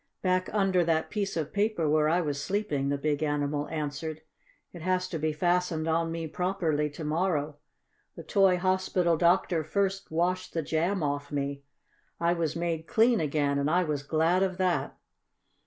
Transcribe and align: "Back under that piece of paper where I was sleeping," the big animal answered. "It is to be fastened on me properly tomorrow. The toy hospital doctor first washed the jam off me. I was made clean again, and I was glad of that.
"Back 0.23 0.49
under 0.51 0.83
that 0.83 1.11
piece 1.11 1.37
of 1.37 1.53
paper 1.53 1.87
where 1.87 2.09
I 2.09 2.21
was 2.21 2.41
sleeping," 2.41 2.89
the 2.89 2.97
big 2.97 3.21
animal 3.21 3.67
answered. 3.67 4.21
"It 4.73 4.81
is 4.81 5.07
to 5.09 5.19
be 5.19 5.31
fastened 5.31 5.87
on 5.87 6.11
me 6.11 6.25
properly 6.25 6.89
tomorrow. 6.89 7.57
The 8.15 8.23
toy 8.23 8.57
hospital 8.57 9.15
doctor 9.15 9.63
first 9.63 10.09
washed 10.09 10.55
the 10.55 10.63
jam 10.63 11.03
off 11.03 11.31
me. 11.31 11.61
I 12.19 12.33
was 12.33 12.55
made 12.55 12.87
clean 12.87 13.19
again, 13.19 13.59
and 13.59 13.69
I 13.69 13.83
was 13.83 14.01
glad 14.01 14.41
of 14.41 14.57
that. 14.57 14.97